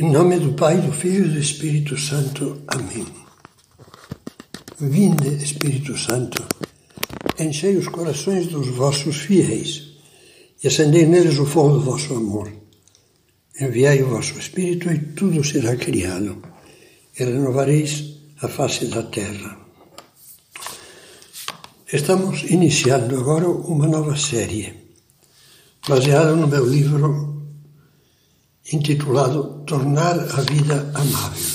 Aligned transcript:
Em 0.00 0.10
nome 0.10 0.38
do 0.38 0.54
Pai, 0.54 0.80
do 0.80 0.90
Filho 0.92 1.26
e 1.26 1.28
do 1.28 1.38
Espírito 1.38 1.94
Santo. 1.94 2.62
Amém. 2.68 3.06
Vinde, 4.78 5.28
Espírito 5.44 5.94
Santo, 5.94 6.42
enchei 7.38 7.76
os 7.76 7.86
corações 7.86 8.46
dos 8.46 8.68
vossos 8.68 9.16
fiéis 9.16 9.98
e 10.64 10.68
acendei 10.68 11.04
neles 11.04 11.38
o 11.38 11.44
fogo 11.44 11.74
do 11.74 11.80
vosso 11.82 12.14
amor. 12.14 12.50
Enviai 13.60 14.02
o 14.02 14.08
vosso 14.08 14.38
Espírito 14.38 14.90
e 14.90 14.98
tudo 14.98 15.44
será 15.44 15.76
criado, 15.76 16.42
e 17.18 17.22
renovareis 17.22 18.22
a 18.40 18.48
face 18.48 18.86
da 18.86 19.02
terra. 19.02 19.58
Estamos 21.92 22.44
iniciando 22.44 23.20
agora 23.20 23.46
uma 23.46 23.86
nova 23.86 24.16
série, 24.16 24.72
baseada 25.86 26.34
no 26.34 26.48
meu 26.48 26.64
livro 26.64 27.29
intitulado 28.72 29.64
Tornar 29.66 30.16
a 30.38 30.40
Vida 30.42 30.92
Amável. 30.94 31.50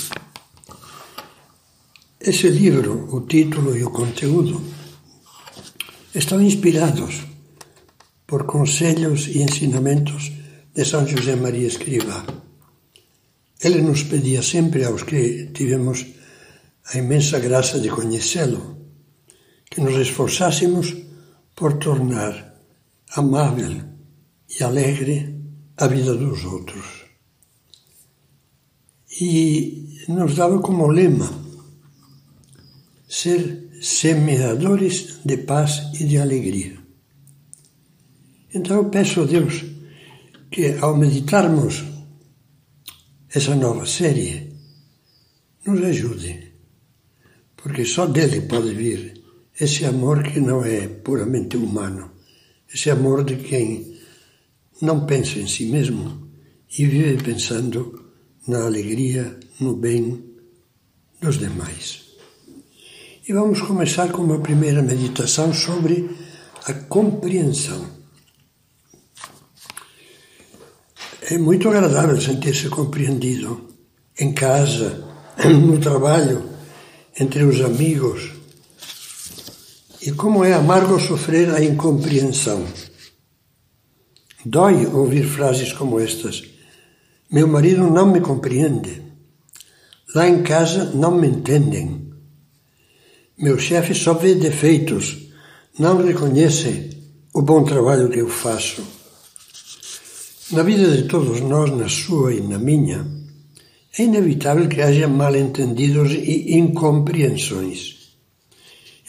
Esse 2.20 2.48
livro, 2.50 3.08
o 3.14 3.22
título 3.26 3.76
e 3.76 3.84
o 3.84 3.90
conteúdo, 3.90 4.60
estão 6.14 6.42
inspirados 6.42 7.22
por 8.26 8.44
conselhos 8.44 9.28
e 9.28 9.42
ensinamentos 9.42 10.32
de 10.74 10.84
São 10.84 11.06
José 11.06 11.36
Maria 11.36 11.66
Escrivá. 11.66 12.26
Ele 13.62 13.80
nos 13.80 14.02
pedia 14.02 14.42
sempre 14.42 14.84
aos 14.84 15.02
que 15.02 15.50
tivemos 15.54 16.04
a 16.92 16.98
imensa 16.98 17.38
graça 17.38 17.80
de 17.80 17.88
conhecê-lo, 17.88 18.76
que 19.70 19.80
nos 19.80 19.96
esforçássemos 19.96 20.94
por 21.54 21.78
tornar 21.78 22.54
amável 23.14 23.74
e 24.58 24.62
alegre 24.62 25.34
a 25.78 25.86
vida 25.86 26.14
dos 26.14 26.44
outros 26.44 26.95
e 29.20 30.04
nos 30.08 30.34
dava 30.34 30.58
como 30.60 30.86
lema 30.86 31.28
ser 33.08 33.68
semeadores 33.80 35.18
de 35.24 35.36
paz 35.38 35.90
e 36.00 36.04
de 36.04 36.18
alegria. 36.18 36.76
Então 38.52 38.76
eu 38.76 38.84
peço 38.90 39.22
a 39.22 39.24
Deus 39.24 39.64
que 40.50 40.76
ao 40.80 40.96
meditarmos 40.96 41.84
essa 43.36 43.54
nova 43.54 43.84
série, 43.84 44.50
nos 45.66 45.82
ajude, 45.82 46.52
porque 47.56 47.84
só 47.84 48.06
dele 48.06 48.42
pode 48.42 48.72
vir 48.72 49.20
esse 49.60 49.84
amor 49.84 50.22
que 50.22 50.40
não 50.40 50.64
é 50.64 50.88
puramente 50.88 51.56
humano, 51.56 52.12
esse 52.72 52.88
amor 52.88 53.24
de 53.24 53.36
quem 53.36 53.98
não 54.80 55.04
pensa 55.04 55.38
em 55.38 55.46
si 55.46 55.66
mesmo 55.66 56.30
e 56.78 56.86
vive 56.86 57.22
pensando 57.22 58.05
na 58.46 58.64
alegria, 58.64 59.38
no 59.58 59.74
bem 59.74 60.24
dos 61.20 61.38
demais. 61.38 62.04
E 63.28 63.32
vamos 63.32 63.60
começar 63.60 64.12
com 64.12 64.22
uma 64.22 64.38
primeira 64.38 64.82
meditação 64.82 65.52
sobre 65.52 66.08
a 66.64 66.72
compreensão. 66.72 67.84
É 71.28 71.36
muito 71.36 71.68
agradável 71.68 72.20
sentir-se 72.20 72.68
compreendido 72.68 73.68
em 74.18 74.32
casa, 74.32 75.04
no 75.44 75.80
trabalho, 75.80 76.48
entre 77.18 77.42
os 77.42 77.60
amigos. 77.60 78.30
E 80.02 80.12
como 80.12 80.44
é 80.44 80.52
amargo 80.52 81.00
sofrer 81.00 81.50
a 81.50 81.64
incompreensão. 81.64 82.64
Dói 84.44 84.86
ouvir 84.86 85.24
frases 85.24 85.72
como 85.72 85.98
estas 85.98 86.55
meu 87.30 87.48
marido 87.48 87.90
não 87.90 88.10
me 88.12 88.20
compreende. 88.20 89.02
Lá 90.14 90.28
em 90.28 90.42
casa 90.42 90.92
não 90.94 91.10
me 91.10 91.26
entendem. 91.26 92.12
Meu 93.38 93.58
chefe 93.58 93.94
só 93.94 94.14
vê 94.14 94.34
defeitos, 94.34 95.28
não 95.78 95.96
reconhece 95.98 96.90
o 97.34 97.42
bom 97.42 97.64
trabalho 97.64 98.08
que 98.08 98.20
eu 98.20 98.28
faço. 98.28 98.82
Na 100.52 100.62
vida 100.62 100.96
de 100.96 101.08
todos 101.08 101.40
nós, 101.40 101.70
na 101.72 101.88
sua 101.88 102.32
e 102.32 102.40
na 102.40 102.58
minha, 102.58 103.04
é 103.98 104.04
inevitável 104.04 104.68
que 104.68 104.80
haja 104.80 105.08
mal-entendidos 105.08 106.12
e 106.12 106.56
incompreensões. 106.56 107.96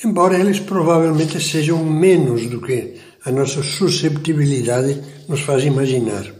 Embora 0.03 0.39
eles 0.39 0.59
provavelmente 0.59 1.39
sejam 1.39 1.83
menos 1.83 2.47
do 2.47 2.59
que 2.61 2.95
a 3.23 3.31
nossa 3.31 3.61
susceptibilidade 3.61 5.01
nos 5.27 5.41
faz 5.41 5.63
imaginar. 5.63 6.36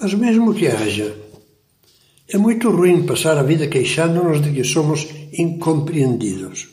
Mas 0.00 0.14
mesmo 0.14 0.54
que 0.54 0.66
haja, 0.66 1.14
é 2.26 2.38
muito 2.38 2.70
ruim 2.70 3.04
passar 3.04 3.36
a 3.36 3.42
vida 3.42 3.68
queixando-nos 3.68 4.40
de 4.40 4.50
que 4.50 4.64
somos 4.64 5.06
incompreendidos. 5.30 6.68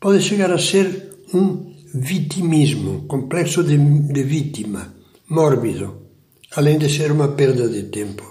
Pode 0.00 0.22
chegar 0.22 0.50
a 0.50 0.58
ser 0.58 1.18
um 1.34 1.74
vitimismo, 1.92 3.02
complexo 3.06 3.62
de, 3.62 3.76
de 3.76 4.22
vítima, 4.22 4.94
mórbido, 5.28 6.08
além 6.56 6.78
de 6.78 6.88
ser 6.88 7.12
uma 7.12 7.28
perda 7.28 7.68
de 7.68 7.82
tempo. 7.84 8.24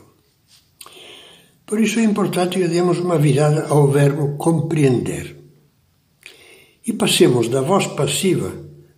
Por 1.63 1.79
isso 1.79 1.99
é 1.99 2.03
importante 2.03 2.57
que 2.57 2.67
demos 2.67 2.97
uma 2.97 3.19
virada 3.19 3.67
ao 3.67 3.91
verbo 3.91 4.37
compreender. 4.37 5.37
E 6.83 6.93
passemos 6.93 7.47
da 7.47 7.61
voz 7.61 7.85
passiva, 7.85 8.51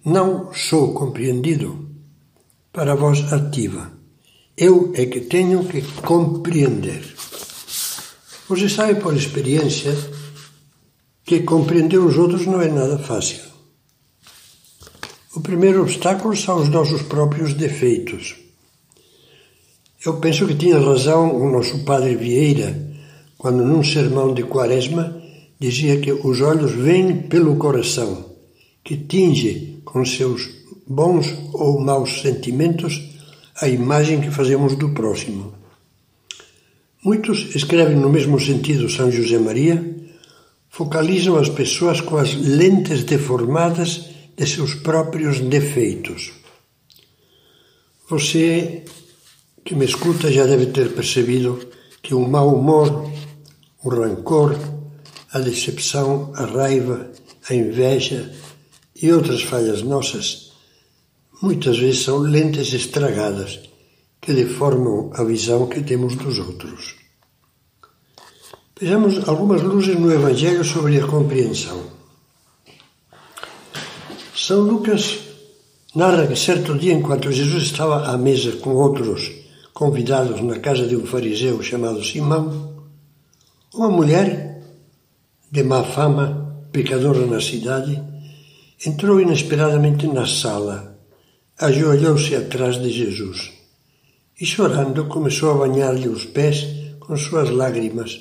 não 0.06 0.54
sou 0.54 0.94
compreendido, 0.94 1.90
para 2.72 2.94
a 2.94 2.96
voz 2.96 3.34
ativa 3.34 3.99
eu 4.60 4.92
é 4.94 5.06
que 5.06 5.22
tenho 5.22 5.64
que 5.66 5.82
compreender. 6.02 7.02
Você 8.50 8.68
sabe 8.68 9.00
por 9.00 9.16
experiência 9.16 9.96
que 11.24 11.42
compreender 11.42 12.00
os 12.00 12.18
outros 12.18 12.46
não 12.46 12.62
é 12.62 12.68
nada 12.68 13.00
fácil. 13.00 13.40
O 15.34 15.40
primeiro 15.40 15.84
obstáculo 15.84 16.36
são 16.36 16.62
os 16.62 16.68
nossos 16.68 17.02
próprios 17.04 17.54
defeitos. 17.54 18.36
Eu 20.06 20.18
penso 20.18 20.46
que 20.46 20.56
tinha 20.56 20.80
razão 20.80 21.36
o 21.36 21.50
nosso 21.50 21.86
padre 21.86 22.16
Vieira 22.16 22.90
quando, 23.38 23.64
num 23.64 23.84
sermão 23.84 24.34
de 24.34 24.44
Quaresma, 24.44 25.22
dizia 25.58 26.00
que 26.02 26.12
os 26.12 26.42
olhos 26.42 26.72
vêm 26.72 27.22
pelo 27.22 27.56
coração, 27.56 28.26
que 28.84 28.98
tinge 28.98 29.82
com 29.86 30.04
seus 30.04 30.50
bons 30.86 31.34
ou 31.54 31.80
maus 31.80 32.22
sentimentos 32.22 33.09
a 33.62 33.68
imagem 33.68 34.22
que 34.22 34.32
fazemos 34.32 34.76
do 34.76 34.90
próximo. 34.90 35.54
Muitos 37.04 37.56
escrevem 37.56 37.96
no 37.96 38.10
mesmo 38.10 38.40
sentido 38.40 38.90
São 38.90 39.12
José 39.12 39.38
Maria, 39.38 39.96
focalizam 40.70 41.38
as 41.38 41.50
pessoas 41.50 42.02
com 42.02 42.18
as 42.18 42.34
lentes 42.36 43.04
deformadas 43.04 44.06
de 44.38 44.46
seus 44.46 44.74
próprios 44.76 45.40
defeitos. 45.40 46.32
Você 48.10 48.84
que 49.64 49.76
me 49.76 49.86
escuta 49.86 50.32
já 50.32 50.46
deve 50.46 50.68
ter 50.68 50.94
percebido 50.94 51.60
que 52.02 52.14
o 52.14 52.28
mau 52.28 52.56
humor, 52.56 53.12
o 53.84 53.90
rancor, 53.90 54.58
a 55.32 55.40
decepção, 55.40 56.32
a 56.36 56.46
raiva, 56.46 57.12
a 57.50 57.54
inveja 57.54 58.34
e 59.02 59.12
outras 59.12 59.42
falhas 59.42 59.82
nossas 59.82 60.49
muitas 61.42 61.78
vezes 61.78 62.04
são 62.04 62.18
lentes 62.18 62.74
estragadas 62.74 63.60
que 64.22 64.34
deformam 64.34 65.12
a 65.14 65.24
visão 65.24 65.68
que 65.68 65.82
temos 65.82 66.16
dos 66.16 66.38
outros. 66.40 66.96
Vejamos 68.80 69.28
algumas 69.28 69.62
luzes 69.62 69.98
no 69.98 70.12
Evangelho 70.12 70.64
sobre 70.64 71.00
a 71.00 71.08
compreensão. 71.08 71.84
São 74.36 74.62
Lucas 74.62 75.20
narra 75.96 76.28
que 76.28 76.36
certo 76.36 76.78
dia, 76.78 76.94
enquanto 76.94 77.32
Jesus 77.32 77.64
estava 77.64 78.08
à 78.08 78.18
mesa 78.18 78.54
com 78.54 78.76
outros 78.76 79.32
convidados 79.74 80.42
na 80.42 80.60
casa 80.60 80.88
de 80.88 80.96
um 80.96 81.06
fariseu 81.06 81.62
chamado 81.62 82.04
Simão, 82.04 82.74
uma 83.74 83.90
mulher 83.90 84.62
de 85.52 85.64
má 85.64 85.84
fama, 85.84 86.68
pecadora 86.72 87.26
na 87.26 87.42
cidade, 87.42 88.02
entrou 88.86 89.20
inesperadamente 89.20 90.08
na 90.08 90.26
sala 90.26 90.99
ajoelhou-se 91.60 92.34
atrás 92.36 92.82
de 92.82 92.90
Jesus 92.90 93.52
e, 94.40 94.46
chorando, 94.46 95.06
começou 95.08 95.52
a 95.52 95.68
banhar-lhe 95.68 96.08
os 96.08 96.24
pés 96.24 96.66
com 97.02 97.18
suas 97.18 97.50
lágrimas, 97.50 98.18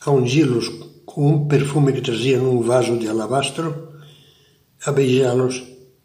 a 0.00 0.12
ungi-los 0.12 0.68
com 1.04 1.26
um 1.26 1.48
perfume 1.48 1.92
que 1.92 2.00
trazia 2.00 2.38
num 2.38 2.62
vaso 2.62 2.96
de 2.96 3.08
alabastro, 3.08 3.88
a 4.86 4.92
beijá-los 4.92 5.60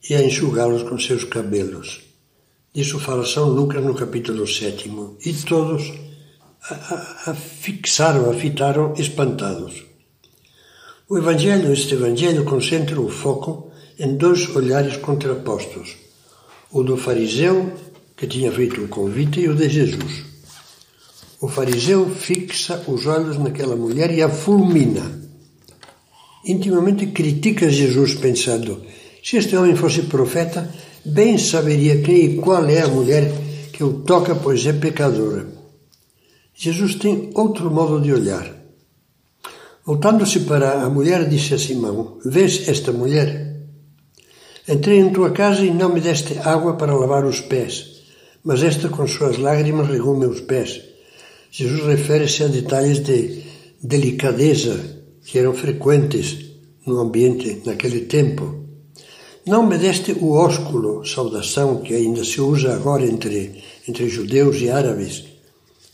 e 0.09 0.15
a 0.15 0.23
enxugá-los 0.23 0.81
com 0.81 0.97
seus 0.97 1.25
cabelos. 1.25 2.01
Disso 2.73 2.99
fala 2.99 3.23
São 3.23 3.49
Lucas 3.49 3.83
no 3.83 3.93
capítulo 3.93 4.47
7. 4.47 4.91
E 5.25 5.33
todos 5.33 5.93
a, 6.71 6.73
a, 6.73 7.31
a 7.31 7.33
fixaram, 7.35 8.31
a 8.31 8.33
fitaram 8.33 8.95
espantados. 8.97 9.83
O 11.07 11.17
Evangelho, 11.19 11.71
este 11.71 11.93
Evangelho, 11.93 12.43
concentra 12.45 12.99
o 12.99 13.09
foco 13.09 13.71
em 13.99 14.17
dois 14.17 14.49
olhares 14.55 14.97
contrapostos 14.97 16.06
o 16.71 16.83
do 16.83 16.97
fariseu 16.97 17.71
que 18.15 18.27
tinha 18.27 18.51
feito 18.51 18.81
o 18.81 18.87
convite 18.87 19.39
e 19.39 19.47
o 19.47 19.55
de 19.55 19.69
Jesus. 19.69 20.25
O 21.39 21.47
fariseu 21.47 22.09
fixa 22.09 22.83
os 22.87 23.05
olhos 23.05 23.37
naquela 23.37 23.75
mulher 23.75 24.11
e 24.11 24.21
a 24.23 24.29
fulmina. 24.29 25.21
Intimamente 26.45 27.07
critica 27.07 27.69
Jesus, 27.69 28.15
pensando: 28.15 28.81
se 29.23 29.37
este 29.37 29.55
homem 29.55 29.75
fosse 29.75 30.03
profeta, 30.03 30.73
bem 31.05 31.37
saberia 31.37 32.01
quem 32.01 32.25
e 32.25 32.37
qual 32.37 32.65
é 32.65 32.81
a 32.81 32.87
mulher 32.87 33.31
que 33.71 33.83
o 33.83 34.01
toca, 34.01 34.35
pois 34.35 34.65
é 34.65 34.73
pecadora. 34.73 35.47
Jesus 36.55 36.95
tem 36.95 37.29
outro 37.35 37.69
modo 37.69 38.01
de 38.01 38.11
olhar. 38.11 38.51
Voltando-se 39.85 40.41
para 40.41 40.81
a 40.81 40.89
mulher, 40.89 41.29
disse 41.29 41.53
a 41.53 41.59
Simão: 41.59 42.17
Vês 42.25 42.67
esta 42.67 42.91
mulher? 42.91 43.46
Entrei 44.67 44.99
em 44.99 45.13
tua 45.13 45.31
casa 45.31 45.63
e 45.63 45.71
não 45.71 45.93
me 45.93 46.01
deste 46.01 46.37
água 46.39 46.73
para 46.73 46.93
lavar 46.93 47.23
os 47.23 47.39
pés, 47.39 48.01
mas 48.43 48.61
esta 48.61 48.89
com 48.89 49.07
suas 49.07 49.37
lágrimas 49.37 49.87
regou 49.87 50.17
meus 50.17 50.41
pés. 50.41 50.81
Jesus 51.49 51.85
refere-se 51.85 52.43
a 52.43 52.47
detalhes 52.47 52.99
de 52.99 53.43
delicadeza 53.81 54.77
que 55.23 55.39
eram 55.39 55.53
frequentes 55.53 56.51
no 56.85 56.99
ambiente 56.99 57.61
naquele 57.65 58.01
tempo. 58.01 58.65
Não 59.45 59.65
me 59.65 59.77
deste 59.77 60.11
o 60.11 60.33
ósculo, 60.33 61.05
saudação 61.05 61.77
que 61.77 61.93
ainda 61.93 62.25
se 62.25 62.41
usa 62.41 62.75
agora 62.75 63.05
entre, 63.05 63.63
entre 63.87 64.09
judeus 64.09 64.57
e 64.57 64.69
árabes. 64.69 65.23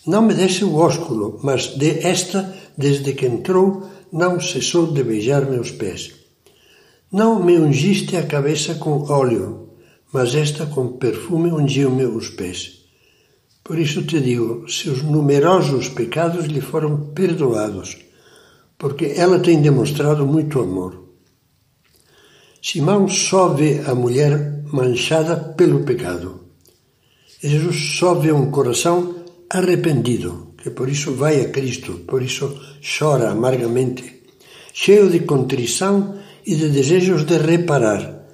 Não 0.07 0.23
me 0.23 0.33
deste 0.33 0.65
o 0.65 0.75
ósculo, 0.77 1.39
mas 1.43 1.77
de 1.77 1.99
esta, 1.99 2.51
desde 2.75 3.13
que 3.13 3.27
entrou, 3.27 3.83
não 4.11 4.39
cessou 4.39 4.87
de 4.91 5.03
beijar 5.03 5.47
meus 5.47 5.69
pés. 5.69 6.22
Não 7.13 7.43
me 7.43 7.59
ungiste 7.59 8.17
a 8.17 8.25
cabeça 8.25 8.73
com 8.73 9.03
óleo, 9.03 9.69
mas 10.11 10.33
esta 10.33 10.65
com 10.65 10.93
perfume 10.93 11.51
ungiu 11.51 11.91
meus 11.91 12.29
pés. 12.29 12.85
Por 13.63 13.77
isso 13.77 14.01
te 14.01 14.19
digo: 14.19 14.67
seus 14.67 15.03
numerosos 15.03 15.89
pecados 15.89 16.45
lhe 16.45 16.59
foram 16.59 17.13
perdoados, 17.13 17.99
porque 18.79 19.13
ela 19.15 19.37
tem 19.37 19.61
demonstrado 19.61 20.25
muito 20.25 20.59
amor. 20.59 21.03
Simão 22.59 23.07
só 23.07 23.49
vê 23.49 23.83
a 23.85 23.93
mulher 23.93 24.63
manchada 24.73 25.35
pelo 25.35 25.83
pecado. 25.83 26.45
Jesus 27.39 27.99
só 27.99 28.15
vê 28.15 28.31
um 28.31 28.49
coração 28.49 29.23
arrependido, 29.51 30.55
que 30.57 30.71
por 30.71 30.89
isso 30.89 31.13
vai 31.13 31.41
a 31.41 31.49
Cristo, 31.49 31.99
por 32.07 32.23
isso 32.23 32.59
chora 32.81 33.29
amargamente, 33.29 34.23
cheio 34.73 35.11
de 35.11 35.19
contrição 35.19 36.23
e 36.45 36.55
de 36.55 36.69
desejos 36.69 37.25
de 37.25 37.37
reparar. 37.37 38.25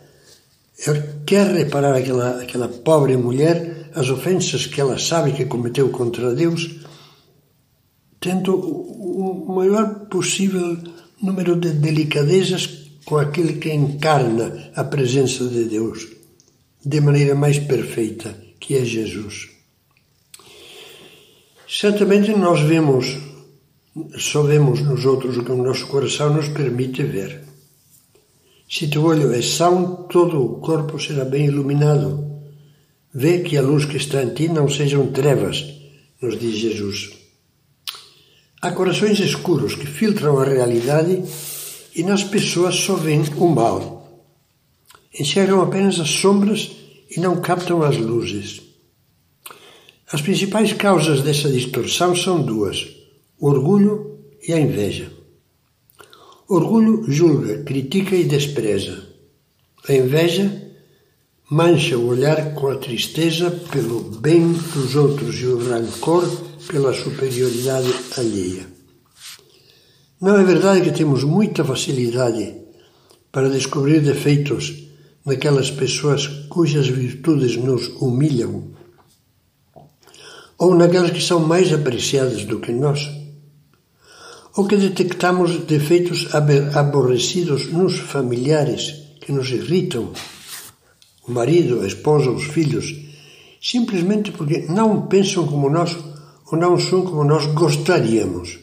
Ele 0.87 1.03
quer 1.25 1.47
reparar 1.51 1.95
aquela, 1.95 2.41
aquela 2.41 2.67
pobre 2.67 3.17
mulher, 3.17 3.89
as 3.93 4.09
ofensas 4.09 4.65
que 4.65 4.79
ela 4.79 4.97
sabe 4.97 5.33
que 5.33 5.45
cometeu 5.45 5.89
contra 5.89 6.33
Deus, 6.33 6.79
tendo 8.19 8.55
o 8.55 9.53
maior 9.53 10.07
possível 10.07 10.77
número 11.21 11.55
de 11.55 11.71
delicadezas 11.71 12.69
com 13.05 13.17
aquele 13.17 13.53
que 13.53 13.73
encarna 13.73 14.71
a 14.75 14.83
presença 14.83 15.45
de 15.45 15.65
Deus 15.65 16.07
de 16.85 17.01
maneira 17.01 17.35
mais 17.35 17.59
perfeita, 17.59 18.35
que 18.59 18.75
é 18.75 18.85
Jesus. 18.85 19.49
Certamente 21.67 22.31
nós 22.31 22.61
vemos, 22.61 23.17
só 24.17 24.43
vemos 24.43 24.81
nos 24.81 25.05
outros 25.05 25.37
o 25.37 25.43
que 25.43 25.51
o 25.51 25.61
nosso 25.61 25.87
coração 25.87 26.33
nos 26.33 26.47
permite 26.49 27.03
ver. 27.03 27.48
Se 28.69 28.87
teu 28.87 29.03
olho 29.03 29.33
é 29.33 29.41
são, 29.41 30.03
todo 30.03 30.39
o 30.39 30.59
corpo 30.59 30.99
será 30.99 31.25
bem 31.25 31.47
iluminado. 31.47 32.23
Vê 33.11 33.39
que 33.39 33.57
a 33.57 33.63
luz 33.63 33.85
que 33.85 33.97
está 33.97 34.21
em 34.21 34.31
ti 34.31 34.47
não 34.47 34.69
sejam 34.69 35.11
trevas, 35.11 35.65
nos 36.21 36.39
diz 36.39 36.55
Jesus. 36.55 37.09
Há 38.61 38.71
corações 38.71 39.19
escuros 39.19 39.73
que 39.73 39.87
filtram 39.87 40.37
a 40.37 40.45
realidade 40.45 41.23
e 41.95 42.03
nas 42.03 42.23
pessoas 42.23 42.75
só 42.75 42.93
veem 42.93 43.23
o 43.37 43.47
mal. 43.47 44.23
Enxergam 45.19 45.61
apenas 45.61 45.99
as 45.99 46.11
sombras 46.11 46.69
e 47.09 47.19
não 47.19 47.41
captam 47.41 47.81
as 47.81 47.97
luzes. 47.97 48.61
As 50.11 50.21
principais 50.21 50.73
causas 50.73 51.23
dessa 51.23 51.49
distorção 51.49 52.15
são 52.15 52.39
duas: 52.39 52.87
o 53.39 53.47
orgulho 53.47 54.19
e 54.47 54.53
a 54.53 54.59
inveja. 54.59 55.18
Orgulho 56.49 57.03
julga, 57.07 57.61
critica 57.61 58.15
e 58.15 58.23
despreza. 58.23 59.03
A 59.87 59.93
inveja 59.93 60.73
mancha 61.47 61.95
o 61.95 62.07
olhar 62.07 62.55
com 62.55 62.69
a 62.69 62.75
tristeza 62.75 63.51
pelo 63.71 64.01
bem 64.01 64.53
dos 64.73 64.95
outros 64.95 65.39
e 65.39 65.45
o 65.45 65.59
rancor 65.59 66.27
pela 66.67 66.91
superioridade 66.91 67.93
alheia. 68.17 68.65
Não 70.19 70.39
é 70.39 70.43
verdade 70.43 70.81
que 70.81 70.91
temos 70.91 71.23
muita 71.23 71.63
facilidade 71.63 72.55
para 73.31 73.47
descobrir 73.47 74.01
defeitos 74.01 74.89
naquelas 75.23 75.69
pessoas 75.69 76.25
cujas 76.49 76.87
virtudes 76.87 77.57
nos 77.57 77.89
humilham? 78.01 78.71
Ou 80.57 80.73
naquelas 80.73 81.11
que 81.11 81.21
são 81.21 81.41
mais 81.41 81.71
apreciadas 81.71 82.43
do 82.43 82.59
que 82.59 82.71
nós? 82.71 83.18
Ou 84.55 84.67
que 84.67 84.77
detectamos 84.77 85.65
defeitos 85.65 86.27
aborrecidos 86.33 87.71
nos 87.71 87.99
familiares 87.99 89.15
que 89.21 89.31
nos 89.31 89.49
irritam? 89.51 90.11
O 91.27 91.31
marido, 91.31 91.81
a 91.81 91.87
esposa, 91.87 92.31
os 92.31 92.45
filhos, 92.45 92.95
simplesmente 93.61 94.31
porque 94.31 94.65
não 94.69 95.07
pensam 95.07 95.45
como 95.45 95.69
nós 95.69 95.95
ou 96.51 96.57
não 96.57 96.79
são 96.79 97.03
como 97.03 97.23
nós 97.23 97.45
gostaríamos. 97.47 98.59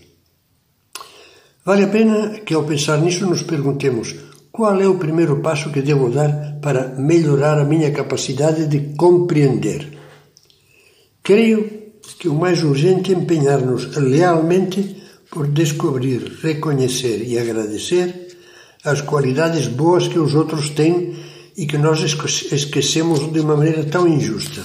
Vale 1.64 1.84
a 1.84 1.88
pena 1.88 2.40
que, 2.40 2.54
ao 2.54 2.64
pensar 2.64 2.98
nisso, 2.98 3.26
nos 3.26 3.42
perguntemos 3.42 4.14
qual 4.50 4.80
é 4.80 4.88
o 4.88 4.98
primeiro 4.98 5.40
passo 5.40 5.70
que 5.70 5.82
devo 5.82 6.10
dar 6.10 6.58
para 6.62 6.94
melhorar 6.96 7.58
a 7.58 7.64
minha 7.64 7.92
capacidade 7.92 8.66
de 8.66 8.96
compreender. 8.96 9.98
Creio 11.22 11.92
que 12.18 12.28
o 12.28 12.34
mais 12.34 12.62
urgente 12.62 13.12
é 13.12 13.16
empenhar-nos 13.16 13.96
lealmente 13.96 15.02
por 15.36 15.48
descobrir, 15.48 16.38
reconhecer 16.40 17.22
e 17.22 17.38
agradecer 17.38 18.38
as 18.82 19.02
qualidades 19.02 19.66
boas 19.66 20.08
que 20.08 20.18
os 20.18 20.34
outros 20.34 20.70
têm 20.70 21.14
e 21.54 21.66
que 21.66 21.76
nós 21.76 22.00
esquecemos 22.00 23.30
de 23.30 23.40
uma 23.40 23.54
maneira 23.54 23.84
tão 23.84 24.08
injusta. 24.08 24.64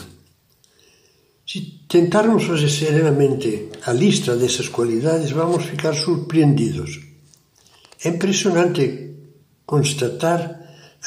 Se 1.46 1.60
tentarmos 1.90 2.46
fazer 2.46 2.70
serenamente 2.70 3.68
a 3.86 3.92
lista 3.92 4.38
dessas 4.38 4.70
qualidades, 4.70 5.32
vamos 5.32 5.66
ficar 5.66 5.94
surpreendidos. 5.94 7.02
É 8.06 8.08
impressionante 8.08 9.10
constatar 9.66 10.58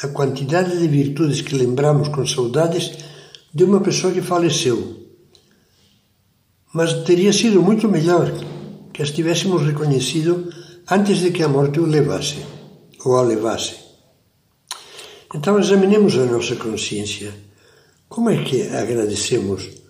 a 0.03 0.07
quantidade 0.09 0.77
de 0.77 0.87
virtudes 0.87 1.41
que 1.41 1.55
lembramos 1.55 2.09
com 2.09 2.23
saudades 2.23 2.91
de 3.51 3.63
uma 3.63 3.81
pessoa 3.81 4.13
que 4.13 4.21
faleceu. 4.21 5.07
Mas 6.71 6.93
teria 7.03 7.33
sido 7.33 7.63
muito 7.63 7.89
melhor 7.89 8.31
que 8.95 9.03
as 9.03 9.11
tivéssemos 9.11 9.61
reconhecido 9.61 10.31
antes 10.89 11.17
de 11.19 11.31
que 11.31 11.43
a 11.43 11.49
morte 11.49 11.81
o 11.81 11.85
levasse 11.85 12.39
ou 13.03 13.17
a 13.17 13.21
levasse. 13.21 13.75
Então 15.35 15.59
examinemos 15.59 16.17
a 16.17 16.23
nossa 16.23 16.55
consciência. 16.55 17.33
Como 18.07 18.29
é 18.29 18.41
que 18.41 18.61
agradecemos? 18.69 19.83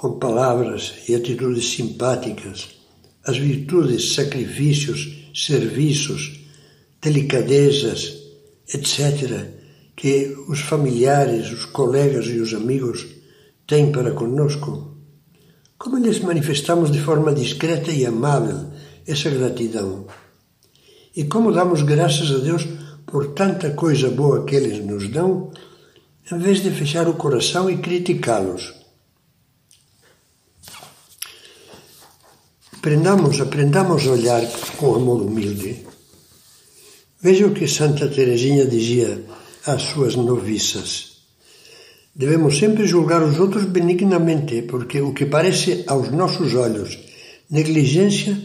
com 0.00 0.18
palavras 0.18 0.94
e 1.10 1.14
atitudes 1.14 1.72
simpáticas, 1.72 2.68
as 3.22 3.36
virtudes, 3.36 4.14
sacrifícios, 4.14 5.28
serviços, 5.34 6.40
delicadezas, 7.02 8.16
etc., 8.72 9.46
que 9.94 10.34
os 10.48 10.60
familiares, 10.60 11.52
os 11.52 11.66
colegas 11.66 12.24
e 12.28 12.38
os 12.38 12.54
amigos 12.54 13.06
têm 13.66 13.92
para 13.92 14.12
conosco? 14.12 14.96
Como 15.80 15.96
lhes 15.96 16.20
manifestamos 16.20 16.92
de 16.92 17.00
forma 17.00 17.32
discreta 17.32 17.90
e 17.90 18.04
amável 18.04 18.70
essa 19.06 19.30
gratidão? 19.30 20.06
E 21.16 21.24
como 21.24 21.50
damos 21.50 21.80
graças 21.80 22.30
a 22.30 22.36
Deus 22.36 22.68
por 23.06 23.28
tanta 23.28 23.70
coisa 23.70 24.10
boa 24.10 24.44
que 24.44 24.54
eles 24.54 24.84
nos 24.84 25.08
dão, 25.08 25.50
em 26.30 26.38
vez 26.38 26.62
de 26.62 26.70
fechar 26.70 27.08
o 27.08 27.14
coração 27.14 27.70
e 27.70 27.78
criticá-los? 27.78 28.74
Aprendamos, 32.76 33.40
aprendamos 33.40 34.06
a 34.06 34.10
olhar 34.10 34.42
com 34.76 34.94
amor 34.96 35.22
humilde. 35.22 35.86
Veja 37.22 37.46
o 37.46 37.54
que 37.54 37.66
Santa 37.66 38.06
Teresinha 38.06 38.66
dizia 38.66 39.24
às 39.64 39.80
suas 39.80 40.14
noviças. 40.14 41.09
Devemos 42.20 42.58
sempre 42.58 42.86
julgar 42.86 43.22
os 43.22 43.40
outros 43.40 43.64
benignamente, 43.64 44.60
porque 44.60 45.00
o 45.00 45.14
que 45.14 45.24
parece 45.24 45.84
aos 45.86 46.10
nossos 46.10 46.54
olhos 46.54 46.98
negligência 47.50 48.36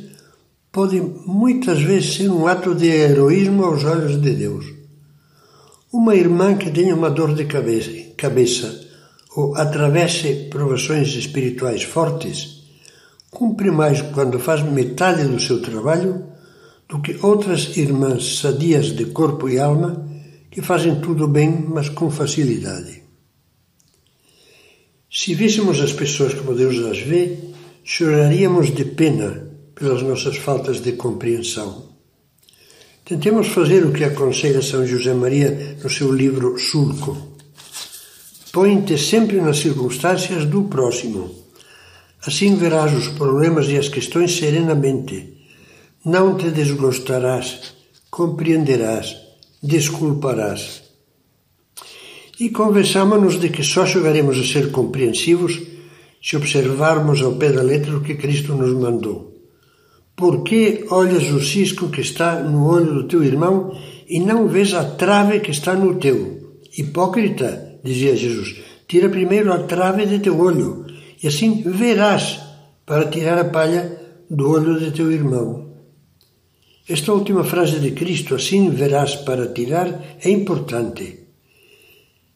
pode 0.71 1.01
muitas 1.25 1.81
vezes 1.81 2.15
ser 2.15 2.29
um 2.29 2.47
ato 2.47 2.73
de 2.73 2.87
heroísmo 2.87 3.65
aos 3.65 3.83
olhos 3.83 4.21
de 4.21 4.31
Deus. 4.31 4.65
Uma 5.91 6.15
irmã 6.15 6.55
que 6.55 6.71
tenha 6.71 6.95
uma 6.95 7.09
dor 7.09 7.35
de 7.35 7.43
cabeça, 7.43 7.91
cabeça 8.15 8.79
ou 9.35 9.53
atravesse 9.57 10.47
provações 10.49 11.09
espirituais 11.09 11.83
fortes, 11.83 12.63
cumpre 13.29 13.71
mais 13.71 14.01
quando 14.01 14.39
faz 14.39 14.63
metade 14.63 15.25
do 15.25 15.37
seu 15.37 15.61
trabalho 15.61 16.23
do 16.87 17.01
que 17.01 17.19
outras 17.21 17.75
irmãs 17.75 18.37
sadias 18.39 18.95
de 18.95 19.07
corpo 19.07 19.49
e 19.49 19.59
alma 19.59 20.07
que 20.49 20.61
fazem 20.61 21.01
tudo 21.01 21.27
bem, 21.27 21.65
mas 21.67 21.89
com 21.89 22.09
facilidade. 22.09 23.04
Se 25.17 25.33
víssemos 25.33 25.79
as 25.79 25.93
pessoas 25.93 26.33
como 26.33 26.53
Deus 26.53 26.77
as 26.91 26.99
vê, 26.99 27.37
choraríamos 27.85 28.75
de 28.75 28.83
pena 28.83 29.47
pelas 29.73 30.01
nossas 30.01 30.35
faltas 30.35 30.81
de 30.81 30.91
compreensão. 30.91 31.85
Tentemos 33.05 33.47
fazer 33.47 33.85
o 33.85 33.93
que 33.93 34.03
aconselha 34.03 34.61
São 34.61 34.85
José 34.85 35.13
Maria 35.13 35.77
no 35.81 35.89
seu 35.89 36.11
livro 36.11 36.59
Sulco. 36.59 37.15
Põe-te 38.51 38.97
sempre 38.97 39.39
nas 39.39 39.59
circunstâncias 39.59 40.43
do 40.43 40.63
próximo. 40.63 41.33
Assim 42.27 42.57
verás 42.57 42.93
os 42.93 43.07
problemas 43.07 43.69
e 43.69 43.77
as 43.77 43.87
questões 43.87 44.35
serenamente. 44.35 45.33
Não 46.03 46.35
te 46.35 46.51
desgostarás, 46.51 47.73
compreenderás, 48.11 49.15
desculparás 49.63 50.84
e 52.39 52.49
convençamos-nos 52.49 53.39
de 53.39 53.49
que 53.49 53.63
só 53.63 53.85
chegaremos 53.85 54.37
a 54.37 54.43
ser 54.43 54.71
compreensivos 54.71 55.61
se 56.21 56.35
observarmos 56.35 57.21
ao 57.21 57.33
pé 57.33 57.51
da 57.51 57.61
letra 57.61 57.95
o 57.95 58.01
que 58.01 58.15
Cristo 58.15 58.55
nos 58.55 58.73
mandou. 58.73 59.33
Por 60.15 60.43
que 60.43 60.85
olhas 60.89 61.29
o 61.29 61.39
cisco 61.39 61.89
que 61.89 62.01
está 62.01 62.39
no 62.39 62.67
olho 62.67 62.93
do 62.93 63.07
teu 63.07 63.23
irmão 63.23 63.77
e 64.09 64.19
não 64.19 64.47
vês 64.47 64.73
a 64.73 64.83
trave 64.83 65.39
que 65.39 65.51
está 65.51 65.75
no 65.75 65.95
teu? 65.95 66.59
Hipócrita, 66.77 67.79
dizia 67.83 68.15
Jesus, 68.15 68.55
tira 68.87 69.09
primeiro 69.09 69.53
a 69.53 69.59
trave 69.59 70.05
de 70.05 70.19
teu 70.19 70.39
olho, 70.39 70.85
e 71.21 71.27
assim 71.27 71.61
verás 71.61 72.39
para 72.85 73.07
tirar 73.07 73.37
a 73.37 73.45
palha 73.45 74.01
do 74.29 74.49
olho 74.49 74.79
de 74.79 74.91
teu 74.91 75.11
irmão. 75.11 75.73
Esta 76.87 77.13
última 77.13 77.43
frase 77.43 77.79
de 77.79 77.91
Cristo, 77.91 78.35
assim 78.35 78.69
verás 78.69 79.15
para 79.15 79.47
tirar, 79.47 80.17
é 80.23 80.29
importante 80.29 81.24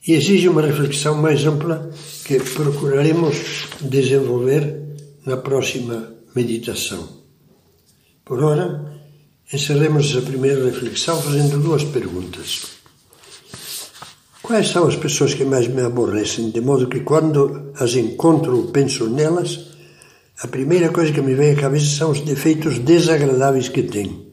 e 0.08 0.14
exige 0.14 0.48
uma 0.48 0.62
reflexão 0.62 1.16
mais 1.16 1.46
ampla 1.46 1.90
que 2.26 2.40
procuraremos 2.40 3.68
desenvolver 3.82 4.80
na 5.26 5.38
próxima 5.38 6.14
meditação. 6.36 7.08
Por 8.24 8.44
ora, 8.44 9.02
encerremos 9.52 10.12
essa 10.12 10.22
primeira 10.22 10.66
reflexão 10.66 11.22
fazendo 11.22 11.58
duas 11.60 11.84
perguntas. 11.84 12.80
Quais 14.42 14.70
são 14.70 14.88
as 14.88 14.96
pessoas 14.96 15.34
que 15.34 15.44
mais 15.44 15.68
me 15.68 15.82
aborrecem, 15.82 16.50
de 16.50 16.62
modo 16.62 16.88
que 16.88 17.02
quando 17.02 17.72
as 17.76 17.96
encontro 17.96 18.58
ou 18.58 18.68
penso 18.72 19.10
nelas, 19.10 19.68
a 20.42 20.48
primeira 20.48 20.90
coisa 20.90 21.12
que 21.12 21.22
me 21.22 21.36
vem 21.36 21.52
à 21.52 21.56
cabeça 21.56 21.98
são 21.98 22.12
os 22.12 22.22
defeitos 22.22 22.80
desagradáveis 22.80 23.68
que 23.68 23.84
têm. 23.84 24.32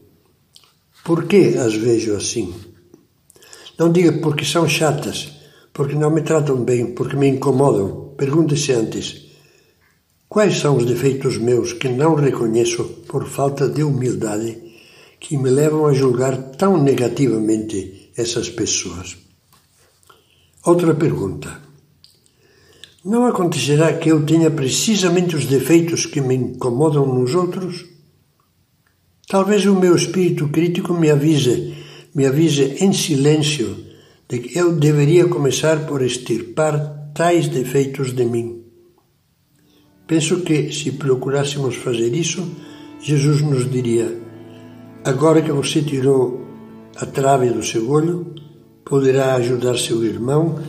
Por 1.03 1.25
que 1.25 1.57
as 1.57 1.75
vejo 1.75 2.15
assim? 2.15 2.53
Não 3.77 3.91
diga 3.91 4.13
porque 4.13 4.45
são 4.45 4.67
chatas, 4.67 5.36
porque 5.77 5.93
não 5.93 6.09
me 6.09 6.23
tratam 6.23 6.63
bem, 6.63 6.87
porque 6.87 7.15
me 7.15 7.27
incomodam. 7.27 8.15
Pergunte-se 8.17 8.71
antes: 8.73 9.27
quais 10.27 10.57
são 10.57 10.75
os 10.75 10.85
defeitos 10.85 11.37
meus 11.37 11.71
que 11.71 11.87
não 11.87 12.15
reconheço 12.15 12.83
por 13.07 13.27
falta 13.27 13.69
de 13.69 13.83
humildade 13.83 14.57
que 15.19 15.37
me 15.37 15.51
levam 15.51 15.85
a 15.85 15.93
julgar 15.93 16.35
tão 16.57 16.81
negativamente 16.81 18.11
essas 18.17 18.49
pessoas? 18.49 19.17
Outra 20.65 20.95
pergunta. 20.95 21.61
Não 23.05 23.27
acontecerá 23.27 23.93
que 23.93 24.09
eu 24.09 24.25
tenha 24.25 24.49
precisamente 24.49 25.35
os 25.35 25.45
defeitos 25.45 26.07
que 26.07 26.19
me 26.19 26.33
incomodam 26.33 27.05
nos 27.05 27.35
outros? 27.35 27.85
Talvez 29.27 29.63
o 29.67 29.75
meu 29.75 29.95
espírito 29.95 30.49
crítico 30.49 30.93
me 30.95 31.11
avise, 31.11 31.77
me 32.15 32.25
avise 32.25 32.83
em 32.83 32.91
silêncio 32.91 33.86
de 34.29 34.39
que 34.39 34.57
eu 34.57 34.73
deveria 34.75 35.27
começar 35.27 35.85
por 35.85 36.01
extirpar 36.01 37.11
tais 37.13 37.47
defeitos 37.47 38.13
de 38.13 38.25
mim. 38.25 38.63
Penso 40.05 40.41
que, 40.41 40.71
se 40.71 40.91
procurássemos 40.93 41.75
fazer 41.75 42.13
isso, 42.13 42.47
Jesus 43.01 43.41
nos 43.41 43.69
diria: 43.69 44.19
Agora 45.03 45.41
que 45.41 45.51
você 45.51 45.81
tirou 45.81 46.45
a 46.95 47.05
trave 47.05 47.49
do 47.49 47.63
seu 47.63 47.89
olho, 47.89 48.33
poderá 48.83 49.35
ajudar 49.35 49.77
seu 49.77 50.03
irmão 50.03 50.59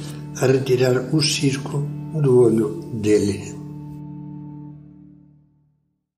a 0.41 0.47
retirar 0.47 1.15
o 1.15 1.21
circo 1.23 1.87
do 2.15 2.41
olho 2.41 2.81
dele. 2.95 3.58